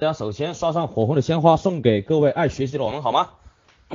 [0.00, 3.28] 大家首先刷上火红的鲜花，送给各位爱学习的我们，好吗？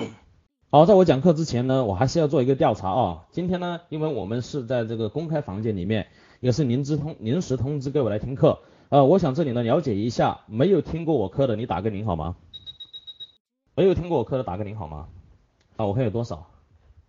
[0.69, 3.25] 好，在我讲课之前呢，我还是要做一个调查啊。
[3.31, 6.05] 今天呢，因为我们是在这个公开房间里面，
[6.41, 8.59] 也是临时通临时通知各位来听课。
[8.89, 12.35] 呃，我想这里呢了解一下，没有听过我课的，你打个零好吗？
[13.73, 15.07] 没有听过我课的打个零好吗？
[15.75, 16.45] 啊，我看有多少？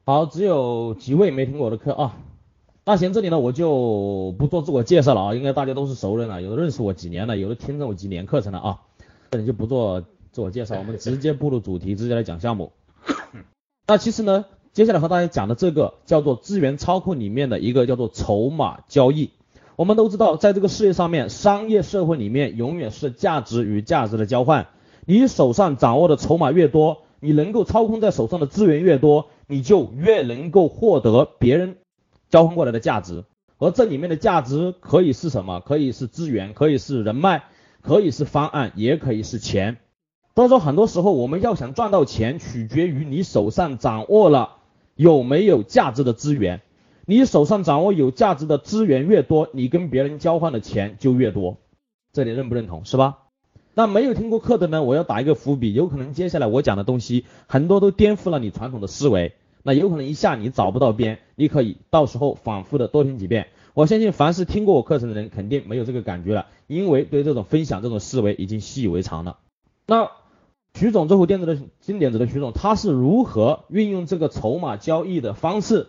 [0.07, 2.17] 好，只有几位没听过我的课啊。
[2.87, 8.83] 那行，这里呢我就不做自我介绍了啊，应该大家都是熟人了，有的认识我几年了，有的听着我几年课程了啊。
[9.30, 12.72] 这里就不做自我介绍，我们直接步入主题，直接来讲项目。
[13.86, 19.31] 那其实呢，接下来和大家讲的这个叫做资源操控里面的一个叫做筹码交易。
[19.76, 24.68] 我们都知道，在这个世界上面，商业社会里面永远是价值与价值的交换。
[25.04, 31.76] 你手上掌握的筹码越多，你能够操控在手上的资源越多，你就越能够获得别人
[32.31, 33.25] 交换过来的价值。
[33.58, 35.61] 而这里面的价值可以是什么？
[35.61, 37.45] 可以是资源，可以是人脉。
[37.86, 39.77] 可以是方案，也可以是钱。
[40.34, 44.56] 所以说，很多时候我们要想赚到钱，取决于你手上掌握了
[44.97, 46.62] 有没有价值的资源。
[47.07, 51.59] 你手上掌握有价值的资源越多，你跟别人交换的钱就越多。
[52.12, 52.84] 这里认不认同？
[52.84, 53.19] 是吧？
[53.75, 54.83] 那没有听过课的呢？
[54.83, 61.20] 我要打一个伏笔，有可能接下来我讲的东西很多都颠覆了你传统的思维，那有可能一下你找不到边。
[61.37, 63.47] 你可以到时候反复的多听几遍。
[63.77, 69.37] 我相信凡是听过我课程的人，肯定没有这个感觉了，因为对这种分享这种思维已经习以为常了。
[69.87, 70.11] 那
[70.73, 75.89] 徐总这户店子的经典子的徐总，他是如何运用这个筹码交易的方式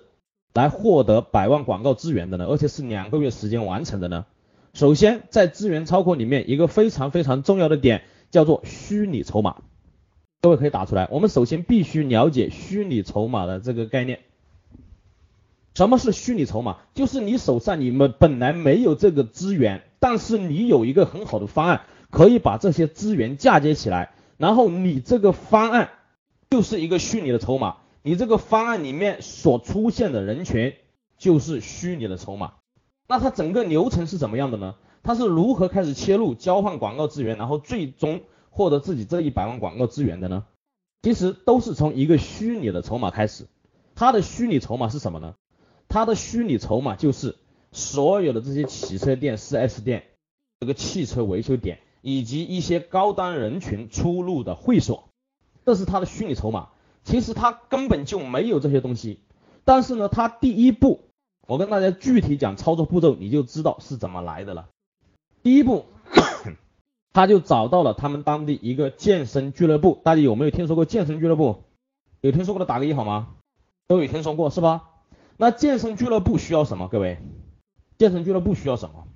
[0.53, 2.45] 来获得百万广告资源的呢？
[2.47, 4.25] 而且是两个月时间完成的呢？
[4.73, 9.61] 首先，在资源操控里面，一个非常非常重要的点叫做虚拟筹码，
[10.41, 11.07] 各位可以打出来。
[11.09, 14.19] 我们首先必须了解虚拟筹码的这个概念。
[15.77, 16.77] 什么是虚拟筹码？
[16.95, 25.91] 就是你手上你们本来没有这个资源，但是你有一个很好的方案，可以把这些资源嫁接起来，然后你这个方案
[26.49, 30.73] 就是一个虚拟的筹码，你这个方案里面所出现的人群
[31.19, 32.53] 就是虚拟的筹码。
[33.07, 34.73] 那它整个流程是怎么样的呢？
[35.03, 40.45] 它是如何开始切入交换广告资源，然后最终获得自己这一百万广告资源的呢？
[41.03, 43.45] 其实都是从一个虚拟的筹码开始。
[43.93, 45.35] 它的虚拟筹码是什么呢？
[45.89, 47.35] 它的虚拟筹码就是
[47.71, 50.03] 所有的这些汽车店、4S 店、
[50.59, 55.09] 这个汽车维修点以及一些高端人群出入的会所，
[55.65, 56.69] 这是它的虚拟筹码。
[57.03, 59.21] 其实它根本就没有这些东西，
[59.63, 60.99] 但是呢，它第一步，
[61.47, 64.67] 我跟大家具体讲操作步骤，你就知道是怎么来的了。
[65.41, 65.85] 第一步，
[67.13, 71.63] 他就找到了他们当地一个健身俱乐部，大家有没有听说过健身俱乐部？
[72.19, 73.29] 有听说过的打个一好吗？
[73.87, 74.89] 都有听说过是吧？
[75.37, 76.87] 那健身俱乐部需要什么？
[76.87, 77.19] 各位，
[77.97, 79.07] 健身俱乐部需要什么？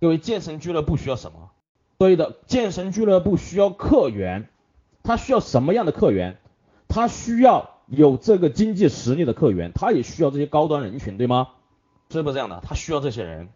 [0.00, 1.50] 各位，健身俱乐部需要什么？
[1.98, 4.48] 对的，健身俱乐部需要客源。
[5.02, 6.38] 他需要什么样的客源？
[6.88, 11.48] 他需要有这个经济实力的客源，他也需要这些高端人群，对吗？
[12.10, 12.60] 是不是这样的？
[12.66, 13.48] 他需要这些人。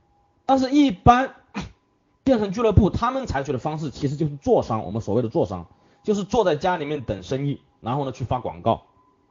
[0.47, 1.35] 但是，一般
[2.25, 5.67] 健身俱乐部他们采取的方式其实就是做商，我们所谓的做商，
[6.05, 8.83] 就是坐在家里面等生意，然后呢去发广告，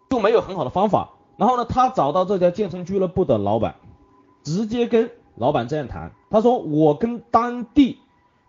[0.10, 1.12] 就没有很好的方法。
[1.40, 3.76] 然后呢，他找到这家健身俱乐部的老板，
[4.44, 6.12] 直接跟老板这样谈。
[6.30, 7.98] 他说：“我跟当地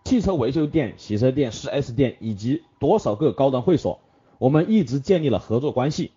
[0.03, 4.01] 汽车维修店、洗车店、4S 店以及多少个高端会所，
[4.39, 6.11] 我们一直建立了合作关系。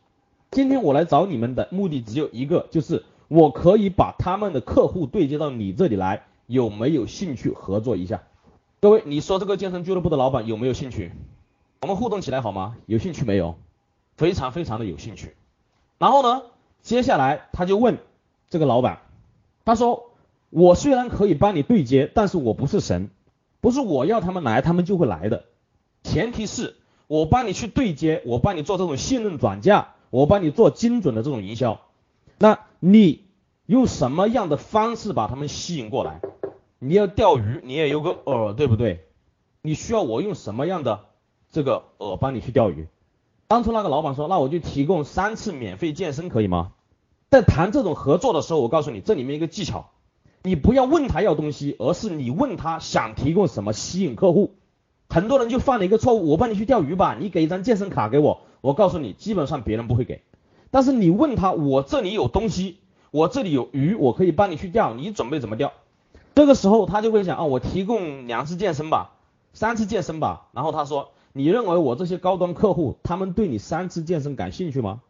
[0.51, 8.25] 今天我来找你们的目的只有一个，就是我可以把他们的客户对接到你这里来，有没有兴趣合作一下？
[8.81, 11.13] 各位，你说这个健身俱乐部的老板有没有兴趣？
[11.83, 12.75] 我们互动起来好吗？
[12.87, 13.55] 有兴趣没有？
[14.17, 15.37] 非常非常的有兴趣。
[15.99, 16.43] 然后呢？”
[16.85, 17.97] 接下来他就问
[18.51, 19.01] 这个老板，
[19.65, 20.11] 他说
[20.51, 23.09] ：“我虽然可以帮你对接，但是我不是神，
[23.63, 25.45] 不是我要他们来，他们就会来的。
[26.03, 31.81] 前提是我帮你去对接，我帮你做这种信任转嫁，我帮你做精准的这种营销。
[32.37, 33.25] 那你
[33.65, 36.21] 用什么样的方式把他们吸引过来？
[36.79, 39.07] 你要钓鱼，你也有个饵，对不对？
[39.63, 41.07] 你需要我用什么样的
[41.51, 42.87] 这个饵帮你去钓鱼？”
[43.47, 46.73] 当初那个老板说，那我就提供三次免费健身，可以吗？
[47.31, 49.91] 在谈这种合作的时候，我告诉你，这里面一个技巧，
[50.43, 54.55] 你不要问他要东西，而是你问他想提供什么吸引客户。
[55.09, 60.23] 很多人就犯了一个错误，我帮你去钓鱼吧，你给一张健身卡给我，我告诉你，基本上别人不会给。
[60.71, 62.79] 但是你问他，我这里有东西，
[63.11, 65.73] 我这里有鱼，我可以帮你去钓，你准备怎么钓？
[66.35, 69.13] 这个时候他就会想啊，我提供两次健身吧，
[69.53, 71.11] 三次健身吧，然后他说。
[71.37, 75.03] 你认为我这些高端客户，他们对你三次健身感兴趣吗？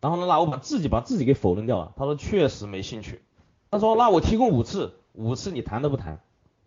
[0.00, 1.92] 然后呢，那我把自己把自己给否认掉了。
[1.96, 3.22] 他说确实没兴趣。
[3.70, 6.18] 他说那我提供五次，五次你谈都不谈。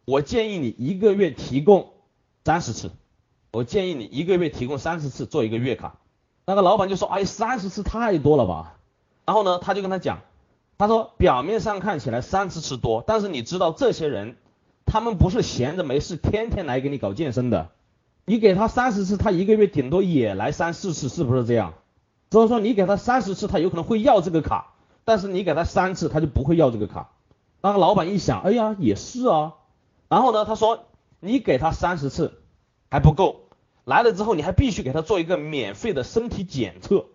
[0.06, 1.92] 我建议你一个月提供
[2.46, 2.92] 三十次，
[3.52, 5.98] 我建议你一个月提供三十次做一个月卡。
[6.46, 8.78] 那个老板就说，哎，三十次太多了吧？
[9.26, 10.20] 然后呢，他就跟他讲，
[10.78, 14.38] 他说表面上看起来三十次多，但是你知道这些人，
[14.86, 17.72] 他们不是闲着没事天天来给你搞健身的。
[18.26, 21.74] 你给他三十次，他一个月顶多也来三四次，是不是这样？
[22.30, 24.74] 所以说你给他三十次，他有可能会要这个卡，
[25.04, 27.10] 但是你给他三次，他就不会要这个卡。
[27.62, 29.56] 那个老板一想，哎呀，也是啊。
[30.08, 30.86] 然后呢，他说
[31.20, 32.42] 你给他三十次
[32.90, 33.42] 还不够，
[33.84, 37.06] 来了之后你还必须给他做一个免费的身体检测，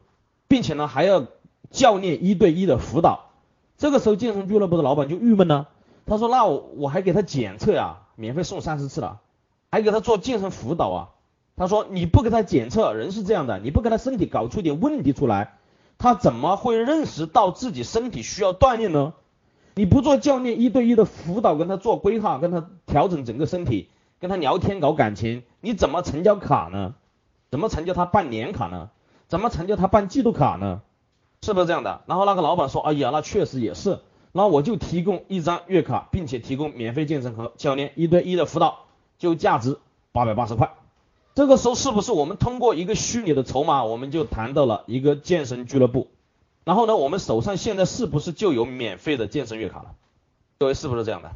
[0.49, 1.27] 并且呢还要
[1.71, 3.31] 教练一对一的辅导。
[3.79, 5.69] 这个时候健身俱乐部的老板就郁闷了，
[6.05, 9.21] 他说那我我还给他检测呀，免费送三十次了。
[9.77, 11.09] 还给他做健身辅导啊？
[11.55, 15.59] 他说你不给他检测，人是这样的，你不给他身体搞出点问题出来，
[15.99, 19.13] 他怎么会认识到自己身体需要锻炼呢？
[19.75, 26.95] 你不做教练一对一的辅导，跟他做规划，跟他调整整个身体，跟他聊天搞感情，你怎么成交卡呢？
[27.51, 28.89] 怎么成交他办年卡呢？
[29.29, 30.81] 怎么成交他办季度卡呢？
[31.43, 32.01] 是不是这样的？
[32.07, 33.99] 然后那个老板说，哎呀，那确实也是，
[34.33, 38.86] 那我就提供一张月卡，并且提供免费健身和教练一对一的辅导。
[39.19, 39.79] 就价值
[40.13, 40.75] 八百八十块，
[41.35, 46.09] 这个时候是不是我们通过一个虚拟的筹码，我们就谈到了一个健身俱乐部？
[46.65, 49.93] 然后呢，我们手上现在是不是就有免费的健身月卡了？
[50.59, 51.33] 各位是不是这样的？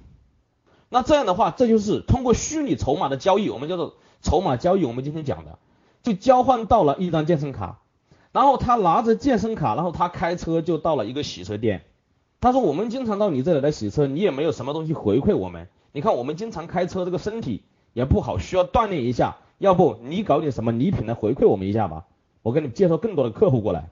[0.88, 4.84] 那这样的话，这就是通过虚拟筹码的交易，我们叫做筹码交易。
[4.84, 5.58] 我们今天讲的，
[6.02, 7.78] 就交换到了一张健身卡，
[8.32, 11.84] 然后他拿着健身卡，然后他开车就到了一个洗车店。
[12.40, 15.68] 他说：“我们经常到你这里来洗车，你也没有什么东西回馈我们。
[15.92, 19.38] 你看我们经常开车，这个身体。”也不好，需要锻炼一下。
[19.58, 22.06] 要不你搞点什么礼品来回馈我们一下吧？
[22.42, 23.88] 我给你介绍更多的客户过来。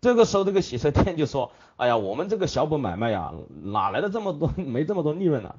[0.00, 3.32] 这个时候，这个洗车店就说：“哎呀，我们这个小本买卖呀，
[3.62, 4.50] 哪来的这么多？
[4.58, 5.54] 没这么多利润呢？”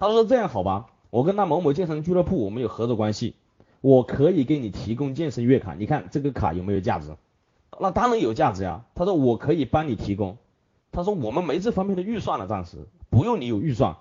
[0.00, 3.34] 他说：“这样好吧，我跟那某某健身俱乐部我们有合作关系，
[3.82, 5.74] 我可以给你提供健身月卡。
[5.74, 7.14] 你看这个卡有没有价值？
[7.78, 8.86] 那当然有价值呀。
[8.94, 10.38] 他说我可以帮你提供。
[10.90, 13.96] 他说我们没这方面的预算了，暂时不用你有预算。”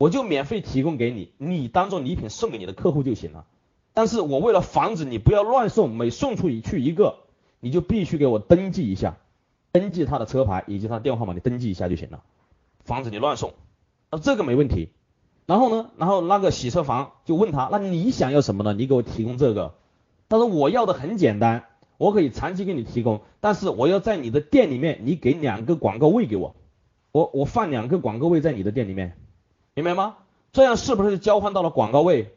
[0.00, 3.44] 我就免费提供给你，你当做礼品送给你的客户就行了。
[3.92, 7.18] 但是我为了防止你不要乱送，每送出一去一个，
[7.60, 9.18] 你就必须给我登记一下，
[9.72, 12.22] 登记他的车牌以及他的电话号码，你登记一下就行了，
[12.82, 13.52] 防止你乱送。
[14.10, 14.88] 那这个没问题。
[15.44, 18.72] 然后呢，然后那个洗车房就问他，那你想要什么呢？
[18.72, 19.74] 你给我提供这个。
[20.30, 21.66] 他说我要的很简单，
[21.98, 26.56] 我可以长期给你提供，但是我要在你的店里面，你给两个广告位给我，
[27.12, 29.18] 我我放两个广告位在你的店里面。
[29.74, 30.16] 明白吗？
[30.52, 32.34] 这样是不是交换到了广告位？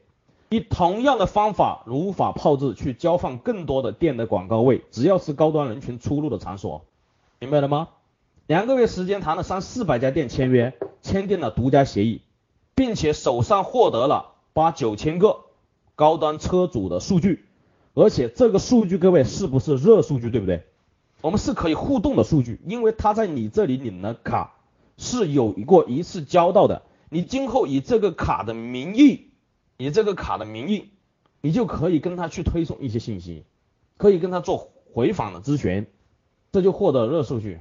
[0.50, 6.86] 以同样的方法如法炮制去交换更多的店的广告位，只要是高端人群出入的场所，
[7.40, 7.90] 明白了吗？
[8.46, 12.22] 两个月时间谈了三四百家店签约，签订了独家协议，
[12.76, 15.40] 并且手上获得了八九千个
[15.96, 17.46] 高端车主的数据，
[17.96, 20.30] 而且这个数据各位是不是热数据？
[20.30, 20.62] 对不对？
[21.22, 24.54] 我们是可以互动的数据，因为他在你这里领了卡
[24.98, 26.84] 是有过一次交到的。
[27.14, 29.30] 你今后以这个卡的名义，
[29.78, 30.90] 以这个卡的名义，
[31.42, 33.46] 你就可以跟他去推送一些信息，
[33.98, 35.86] 可以跟他做回访的咨询，
[36.52, 37.60] 这就获得了热数据。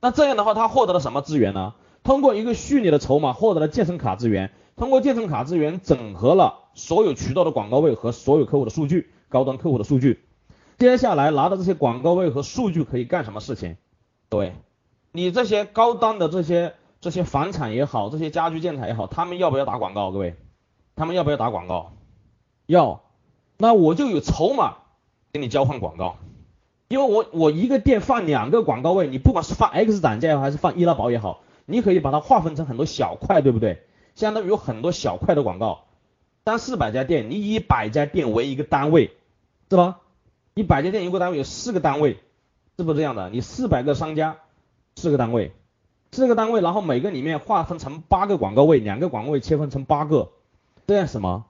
[0.00, 1.74] 那这样的话，他获得了什么资源呢？
[2.04, 10.20] 通过一个虚拟的筹码获得了健身卡资源，通过健身卡资源整合了所有渠道的广告位和所有客户的数据，高端客户的数据。
[10.78, 13.76] 接下来拿到这些广告位和数据可以干什么事情？
[14.28, 14.54] 各位，
[15.10, 16.74] 你这些高端的这些。
[17.00, 20.10] 这些房产也好，这些家居建材也好，他们要不要打广告？
[20.10, 20.36] 各位，
[20.96, 21.92] 他们要不要打广告？
[22.66, 23.02] 要，
[23.56, 24.78] 那我就有筹码
[25.32, 26.16] 给你交换广告，
[26.88, 33.84] 因为我我一个店放两个广告位，你不管是放 X 展价也好，还是放易拉宝也好，你可以把它划分成很多小块，对不对？
[34.14, 35.84] 相当于有很多小块的广告，
[36.44, 39.12] 三四百家店，你以百家店为一个单位，
[39.70, 40.00] 是吧？
[40.54, 42.18] 一百家店一个单位有四个单位，
[42.76, 43.30] 是不是这样的？
[43.30, 44.38] 你四百个商家，
[44.96, 45.52] 四个单位。
[46.10, 50.30] 四个单位，然后每个里面划分成八个广告位，两个广告位切分成八个，
[50.86, 51.44] 这样什么？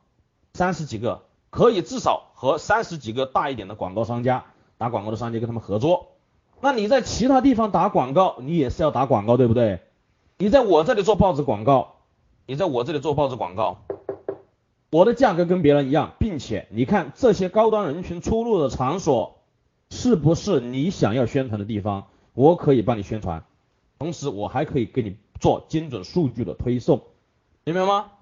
[0.54, 4.44] 三十几个，可以至少和三十几个大一点的广告商家
[4.76, 6.08] 打广告的商家跟他们合作。
[6.60, 9.80] 那你在其他地方打广告，你也是要打广告，对不对？
[10.38, 11.94] 你在我这里做报纸广告，
[12.46, 13.78] 你在我这里做报纸广告，
[14.90, 19.36] 我的价格跟别人一样，并且你看这些高端人群出入的场所
[19.90, 22.08] 是不是你想要宣传的地方？
[22.34, 23.44] 我可以帮你宣传。
[23.98, 27.02] 同时，我还可以给你做精准数据的推送，
[27.64, 28.12] 明白吗？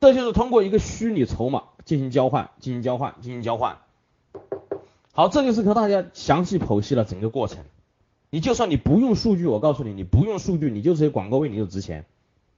[0.00, 3.78] 这就是通过一个虚拟筹码进行交换，进行交换，进行交换。
[5.12, 7.58] 好，这就是和大家详细剖析了整个过程。
[8.30, 12.06] 你就算你不用数据，我告诉你，你不用数据，你就这些广告位你就值钱。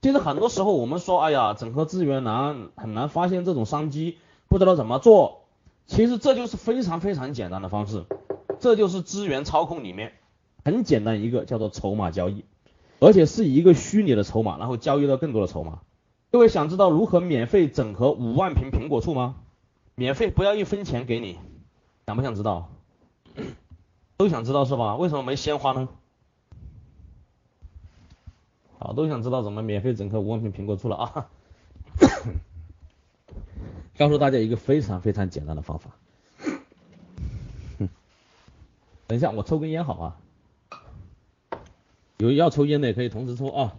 [0.01, 4.17] 其实很多时候我们说，哎呀，整合资源难，很难发现这种商机，
[4.47, 5.41] 不知道怎么做。
[5.85, 8.05] 其实这就是非常非常简单的方式，
[8.59, 10.13] 这就是资源操控里面
[10.63, 12.45] 很简单一个叫做筹码交易，
[12.99, 15.79] 而且是以一个虚拟的筹码，然后交易到更多的筹码。
[16.31, 19.35] 各位想知道如何免费整合五万瓶苹果醋吗？
[19.95, 21.37] 免费不要一分钱给你，
[22.05, 22.69] 想不想知道？
[24.17, 24.95] 都想知道是吧？
[24.97, 25.87] 为什么没鲜花呢？
[28.79, 31.29] 好，都想知道怎么免费整合五万瓶苹果醋了啊！
[33.97, 35.91] 告诉大家一个非常非常简单的方法。
[39.07, 40.17] 等一下，我抽根烟好啊。
[42.25, 43.75] 有要抽烟的也可以同时抽啊，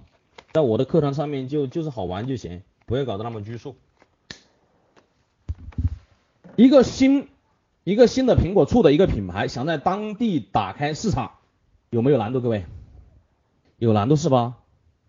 [0.53, 3.75] 在我的课堂上面就就是好玩就行，不要搞得那么拘束。
[6.55, 7.29] 一个新
[7.85, 11.33] 一个新的苹果醋的一个品牌，想在当地打开市场，
[11.91, 12.41] 有没有难度？
[12.41, 12.65] 各位，
[13.79, 14.59] 有难度是吧？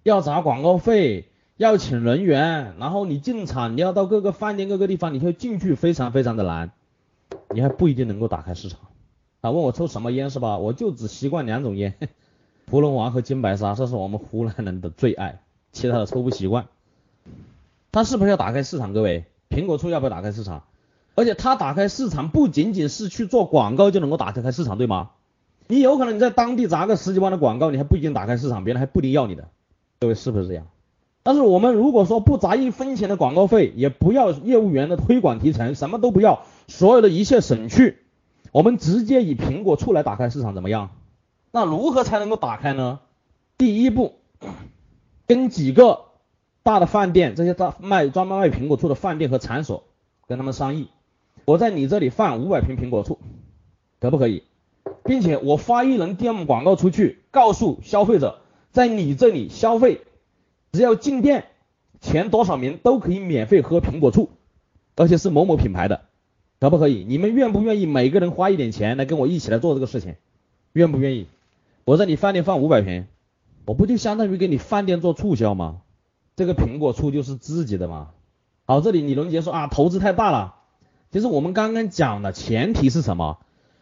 [0.03, 1.29] 要砸广告费。
[1.57, 6.69] 要请人员，然后你进场，你要到各个饭店、各个地方，你要进去非常非常的难，
[7.49, 8.79] 你还不一定能够打开市场。
[9.41, 10.59] 啊，问我抽什么烟是吧？
[10.59, 11.95] 我就只习惯两种烟，
[12.69, 15.39] 芙蓉王和金白沙，这是我们湖南人的最爱，
[15.71, 16.65] 其他的抽不习惯。
[17.93, 18.91] 他是不是要打开市场？
[18.91, 20.63] 各位，苹果醋要不要打开市场？
[21.15, 25.11] 而且他打开市场不仅仅是去做广告就能够打开市场，对吗？
[25.67, 29.47] 你有可能你在当地砸个十几万的广告，你还不一定打开市场，别人还不一定要你的。
[30.01, 30.67] 各位是不是这样？
[31.23, 37.99] 但是我们如果说不砸一分钱的广告费，也不要业务员的推广提成，什么都不要，所有的一切省去，
[38.51, 40.89] 我们直接以苹果醋来打开市场怎么样？
[41.57, 42.99] 那如何才能够打开呢？
[43.57, 44.13] 第一步，
[45.25, 46.01] 跟几个
[46.61, 49.85] 大的饭店，这些大卖专门卖苹果醋的饭店和场所，
[50.27, 50.89] 跟他们商议，
[51.45, 53.17] 我在你这里放五百瓶苹果醋，
[53.99, 54.43] 可不可以？
[55.03, 60.01] 并且我发一轮 DM 广告出去，告诉消费者在你这里消费。
[60.71, 61.45] 只要进店
[62.01, 64.29] 前多少名都可以免费喝苹果醋，
[64.95, 66.01] 而且是某某品牌的，
[66.59, 67.03] 可不可以？
[67.03, 70.17] 你们愿不愿意每个人花一点钱来跟我一起来做这个事情？
[70.73, 71.25] 愿不愿意？
[71.87, 73.07] 我在你饭店放五百瓶，
[73.65, 75.83] 我不就相当于给你饭店做促销吗？
[76.35, 78.09] 这个苹果醋就是自己的吗？
[78.65, 80.55] 好，这里李龙杰说啊，投资太大了。
[81.11, 83.37] 其实我们刚刚讲的前提是什么？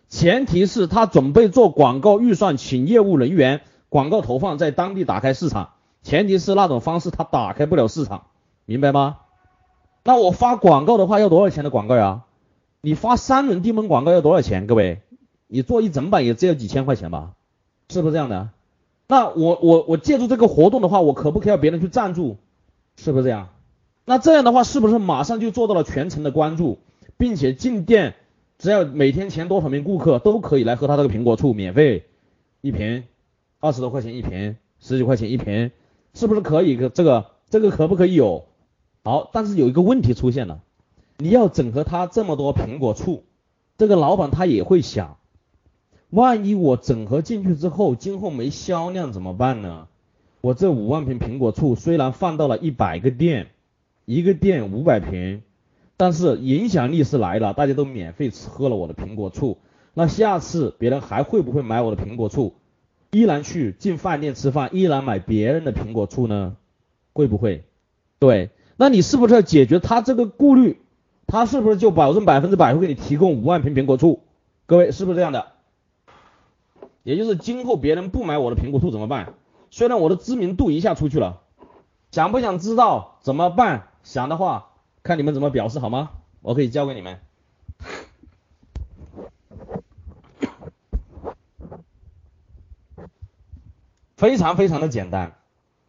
[0.07, 5.71] 前提是他准备做广告预算，请业务人员，广告投放在当地打开市场。
[6.03, 8.27] 前提是那种方式他打开不了市场，
[8.65, 9.17] 明白吗？
[10.03, 12.21] 那我发广告的话要多少钱的广告呀？
[12.81, 14.67] 你发三轮地门广告要多少钱？
[14.67, 15.01] 各位，
[15.47, 17.31] 你做一整版也只有几千块钱吧？
[17.89, 18.49] 是不是这样的？
[19.07, 22.37] 那我我我借助这个活动的话，我可不可以要别人去赞助？
[22.97, 23.49] 是不是这样？
[24.05, 26.79] 那这样的话是不是马上就做到了全程的关注，
[27.17, 28.15] 并且进店
[28.57, 32.05] 只要每天前多少名顾客都可以来喝他这个苹果醋，免费
[32.61, 33.03] 一瓶，
[33.59, 35.71] 二十多块钱一瓶，十几块钱一瓶。
[36.17, 36.77] 是不是可以？
[36.93, 38.45] 这个这个可不可以有？
[39.03, 40.61] 好，但是有一个问题出现了，
[41.17, 43.23] 你要整合他这么多苹果醋，
[43.77, 45.17] 这个老板他也会想，
[46.09, 49.88] 万一我整合进去之后，今后没销量怎么办呢？
[50.41, 53.47] 我这五万瓶苹果醋虽然放到了一百个店，
[54.05, 55.41] 一个店五百瓶，
[55.97, 59.57] 但是影响力是来了，大家都免费吃喝了我的苹果醋，
[59.93, 62.53] 那下次别人还会不会买我的苹果醋？
[63.12, 66.55] 依然去进饭店吃饭，依然买别人的苹果醋呢？
[67.13, 67.63] 会不会？
[68.19, 70.77] 对，那你是不是要解决他这个顾虑？
[71.25, 74.19] 他是不是就保证百分之百会给你提供五万瓶苹果醋？
[74.67, 75.47] 各位是不是这样的？
[77.05, 79.35] 也就是今后别人不买我的苹果醋怎么办？
[79.69, 81.43] 虽然我的知名度一下出去了，
[82.09, 83.89] 想不想知道怎么办？
[84.01, 84.71] 想的话，
[85.03, 86.09] 看你们怎么表示好吗？
[86.41, 87.19] 我可以教给你们。
[94.17, 95.35] 非常非常的简单，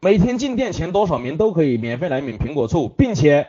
[0.00, 3.49] 每天进店前多少名都可以免费来领苹果醋，并且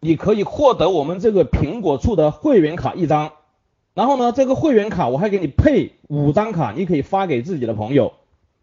[0.00, 3.32] 你可以获得我们这个苹果醋的会员卡一张，
[3.98, 8.12] 然后呢，这个会员卡我还给你配五张卡，你可以发给自己的朋友。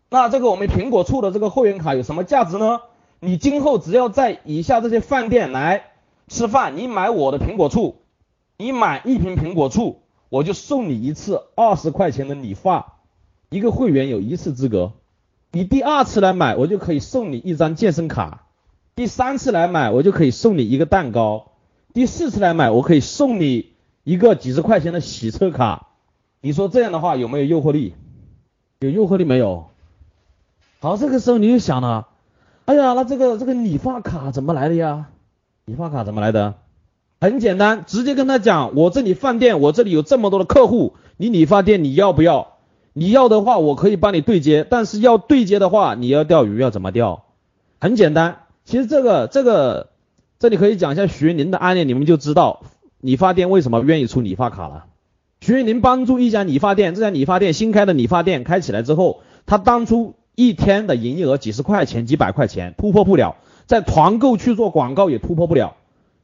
[0.10, 2.80] 那这个我们苹果醋的这个会员卡有什么价值呢？
[3.20, 5.88] 你今后只要在以下这些饭店来
[6.30, 7.98] 吃饭，你买我的苹果醋，
[8.58, 12.94] 你买一瓶苹果醋，我就送你一次二十块钱的理发，
[13.50, 14.94] 一个会员有一次资格。
[15.52, 18.46] 你第二次来买，我就可以送你一张健身卡；
[18.96, 21.52] 第三次来买，我就可以送你一个蛋糕；
[21.94, 23.75] 第四次来买，我可以送你
[24.06, 25.88] 一个几十块钱的洗车卡。
[26.40, 27.96] 你说这样的话有没有诱惑力？
[28.80, 29.68] 有诱惑力没有？
[30.80, 32.08] 好，这个时候你就想了，
[32.66, 35.08] 哎呀，那这个这个理发卡怎么来的呀？
[35.66, 36.54] 理发卡怎么来的？
[37.20, 42.58] 很简单，直接跟他讲，我这里饭店，我这里有这么多的客户，你理发店你要不要？
[42.94, 47.26] 你要的话，我可以帮你对接，但是要对接的话，你要钓鱼要怎么钓？
[47.80, 49.90] 很简单，其实这个这个
[50.38, 52.62] 这里可以讲一下徐宁的案例，你们就知道
[53.06, 54.88] 理发店为什么愿意出理发卡了？
[55.40, 63.36] 徐宁帮助一家理发店，这家理发店新开的理发店开起来之后，他当初一天的营业额几十块钱、几百块钱突破不了，
[63.68, 65.76] 在团购去做广告也突破不了，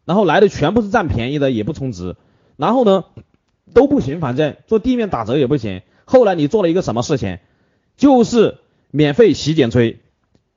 [0.06, 2.16] 然后来的全部是占便宜的，也不充值，
[2.58, 3.04] 然后呢
[3.76, 5.84] 都不行，反正做地面打折也不行。
[6.06, 7.38] 后来你做了一个什么事情？
[7.96, 8.58] 就是
[8.90, 10.00] 免费洗剪吹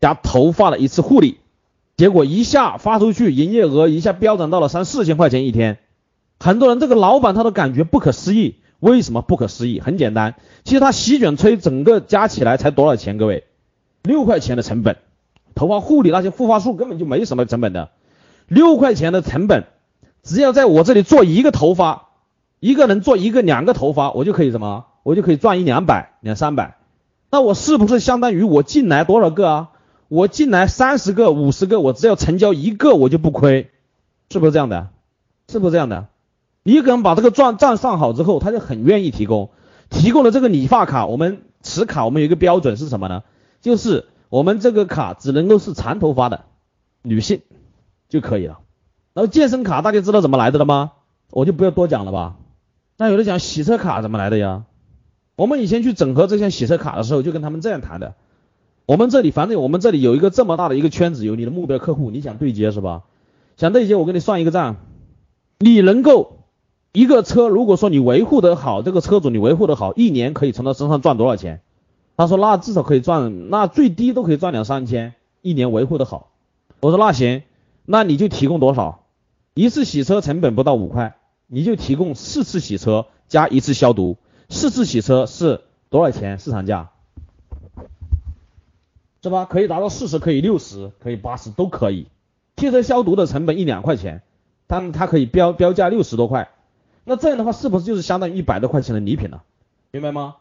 [0.00, 1.36] 加头发的一次护理，
[1.98, 5.80] 结果一下发出去，营业额一下飙涨到了三四千块钱一天。
[6.38, 9.80] 很多人这个老板他都感觉不可思议，为什么不可思议？
[9.80, 13.16] 很简单，其实他洗卷吹整个加起来才多少钱？
[13.16, 13.44] 各位，
[14.02, 14.96] 六块钱的成本，
[15.54, 17.90] 头发护理那些护发素根本就没什么成本的，
[18.46, 19.64] 六块钱的成本，
[20.22, 22.08] 只要在我这里做一个头发，
[22.60, 24.86] 一个人做一个两个头发，我就可以什么？
[25.02, 26.76] 我就可以赚一两百两三百，
[27.30, 29.70] 那我是不是相当于我进来多少个啊？
[30.08, 33.70] 我进来三十个五十个，我只要成交一个我就不亏，
[34.30, 34.88] 是不是这样的？
[35.48, 36.06] 是不是这样的？
[36.64, 39.50] 一个人把这个账账上好之后，他就很愿意提供，
[39.90, 43.22] 提供了这个理发卡，我们持卡我们有一个标准是什么呢？
[43.60, 46.46] 就是我们这个卡只能够是长头发的
[47.02, 47.42] 女性
[48.08, 48.60] 就可以了。
[49.12, 50.92] 然后健身卡大家知道怎么来的了吗？
[51.30, 52.36] 我就不要多讲了吧。
[52.96, 54.64] 那有的讲洗车卡怎么来的呀？
[55.36, 58.14] 我们以前去整合这些洗车卡的时候，就跟他们这样谈的。
[58.86, 63.02] 我们这里反正我们这里有一个这么大的一个圈子，有你的目标客户，你想对接是吧？
[63.58, 64.76] 想对接，我给你算一个账，
[65.58, 66.38] 你能够。
[66.94, 71.60] 一个车，如果说你维护的好，这个车主你维护的好，一年可以从他身上赚多少钱？
[72.16, 76.30] 他说那至少可以赚，那最低都可以赚两三千，一年维护的好。
[76.78, 77.42] 我说那行，
[77.84, 79.00] 那你就提供多少？
[79.54, 81.16] 一次洗车成本不到五块，
[81.48, 84.16] 你就提供四次洗车加一次消毒，
[84.48, 86.38] 四次洗车是多少钱？
[86.38, 86.90] 市场价
[89.20, 89.46] 是吧？
[89.46, 92.06] 可以达到四十，可以六十，可以八十都可以。
[92.56, 94.22] 汽车消毒的成本一两块钱，
[94.68, 96.50] 但它可以标标价六十多块。
[97.04, 99.42] 那这样的话，是不是就是相当于一百多块钱的礼品了？
[99.90, 100.36] 明白吗？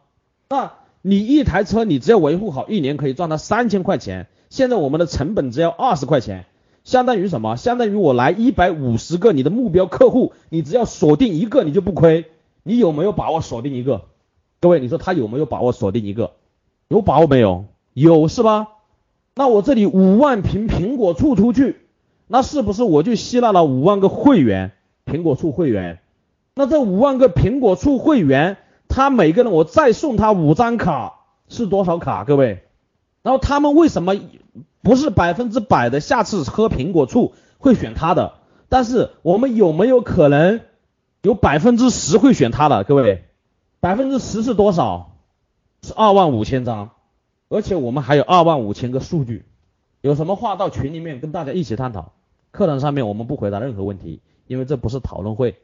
[0.50, 4.28] 那你一台车，你只要维护好，一年可以赚到三千块钱。
[4.50, 6.46] 现在我们的成本只要二十块钱，
[6.84, 7.56] 相当于什么？
[7.56, 12.26] 相当于我来一百五十个你的目标客户，你只要锁定一个，你就不亏。
[12.64, 14.06] 你有没有把握锁定一个？
[14.62, 16.34] 各位，你说他有没有把握锁定一个？
[16.88, 17.66] 有把握没有？
[17.94, 18.70] 有是吧？
[19.36, 21.82] 那我这里五万瓶苹果醋出去，
[22.28, 24.72] 那是不是我就吸纳了五万个会员？
[25.06, 26.00] 苹果醋会员？
[26.56, 32.24] 那这五万个苹果醋会员，他每个人我再送他五张卡，是多少卡？
[32.24, 32.64] 各位，
[33.24, 34.16] 然后他们为什么
[34.82, 38.34] 不是百分之百的下次喝苹果醋会选他的？
[38.70, 40.62] 但是我们有没有可能
[41.22, 42.84] 有百分之十会选他的？
[42.84, 43.24] 各位，
[43.80, 45.12] 百分之十是多少？
[45.82, 46.92] 是二万五千张，
[47.50, 49.46] 而且我们还有二万五千个数据。
[50.02, 52.12] 有什么话到群里面跟大家一起探讨。
[52.52, 55.56] 课堂上面我们不回答任何问题，因为这不是讨论会。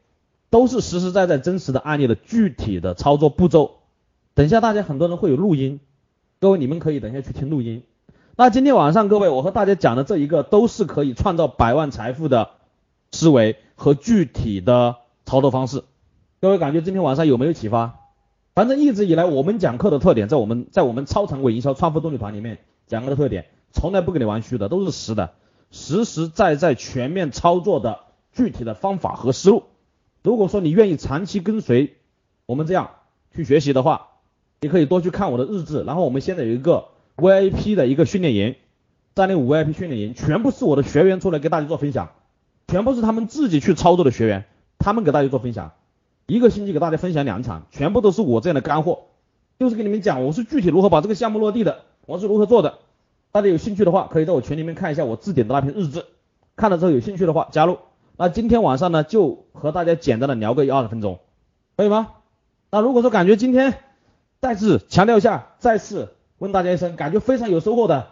[0.49, 3.77] 都是实实在在真实的案例的具体的操作步骤。
[4.33, 5.79] 等一下，大家很多人会有录音，
[6.39, 7.83] 各位你们可以等一下去听录音。
[8.35, 12.51] 那今天晚上各位，我和大家讲的这一个都是可以创造百万财富的
[13.11, 15.83] 思维和具体的操作方式。
[16.39, 17.99] 各位感觉今天晚上有没有启发？
[18.55, 25.31] 反正一直以来我们讲课的特点，在我们在我们超常规营销创富动力团里面讲课的特点，从来不跟你玩虚的，都是实的，
[25.69, 27.99] 实实在在全面操作的
[28.31, 29.63] 具体的方法和思路。
[30.21, 31.95] 如果说你愿意长期跟随
[32.45, 32.91] 我们这样
[33.33, 34.07] 去学习的话，
[34.61, 35.83] 你可以多去看我的日志。
[35.83, 38.55] 然后我们现在有一个 VIP 的一个训练营，
[39.15, 42.09] 三点五 VIP 训练营，全部是我的学员出来给大家做分享，
[42.67, 44.45] 全部是他们自己去操作的学员，
[44.77, 45.71] 他们给大家做分享，
[46.27, 49.03] 一个星期给大家分享两场，全部都是我这样的干货，
[49.59, 52.79] 就是给你们讲我是具体如何把这个项目落地的，我是如何做的。
[53.31, 56.05] 大家有兴趣的话，可以在我群里面看一下我置顶的那篇日志，
[56.55, 57.77] 看了之后有兴趣的话加入。
[58.21, 61.21] 那今天晚上呢，就和大家简单的聊个一二十分钟，
[61.77, 62.15] 可以吗？
[62.69, 63.75] 那如果说感觉今天
[64.41, 68.07] 再次强调一下，再次问大家一声，感觉非常有收获的，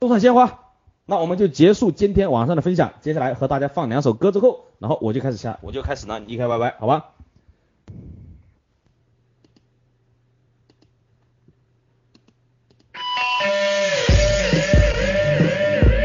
[0.00, 0.60] 送上鲜花，
[1.04, 2.94] 那我们就结束今天晚上的分享。
[3.02, 7.10] 接下来和大家放两首歌之后，然后我就开始下，我就开始呢离开 Y Y，好吧？